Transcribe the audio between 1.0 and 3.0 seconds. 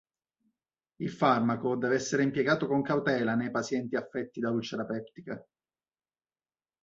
farmaco deve essere impiegato con